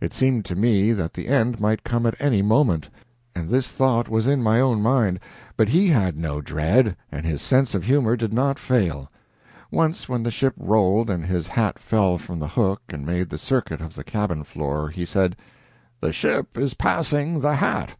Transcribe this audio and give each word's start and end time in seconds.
It 0.00 0.14
seemed 0.14 0.46
to 0.46 0.56
me 0.56 0.92
that 0.92 1.12
the 1.12 1.28
end 1.28 1.60
might 1.60 1.84
come 1.84 2.06
at 2.06 2.14
any 2.18 2.40
moment, 2.40 2.88
and 3.34 3.50
this 3.50 3.70
thought 3.70 4.08
was 4.08 4.26
in 4.26 4.38
his 4.42 4.48
own 4.62 4.80
mind, 4.80 5.20
but 5.54 5.68
he 5.68 5.88
had 5.88 6.16
no 6.16 6.40
dread, 6.40 6.96
and 7.12 7.26
his 7.26 7.42
sense 7.42 7.74
of 7.74 7.84
humor 7.84 8.16
did 8.16 8.32
not 8.32 8.58
fail. 8.58 9.10
Once 9.70 10.08
when 10.08 10.22
the 10.22 10.30
ship 10.30 10.54
rolled 10.56 11.10
and 11.10 11.26
his 11.26 11.46
hat 11.46 11.78
fell 11.78 12.16
from 12.16 12.38
the 12.38 12.48
hook 12.48 12.80
and 12.88 13.04
made 13.04 13.28
the 13.28 13.36
circuit 13.36 13.82
of 13.82 13.94
the 13.94 14.02
cabin 14.02 14.44
floor, 14.44 14.88
he 14.88 15.04
said: 15.04 15.36
"The 16.00 16.10
ship 16.10 16.56
is 16.56 16.72
passing 16.72 17.40
the 17.40 17.56
hat." 17.56 17.96